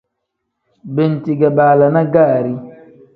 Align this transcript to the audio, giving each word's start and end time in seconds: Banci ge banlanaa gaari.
Banci 0.95 1.31
ge 1.39 1.49
banlanaa 1.57 2.09
gaari. 2.13 2.53